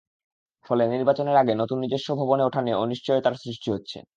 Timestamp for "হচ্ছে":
3.71-3.97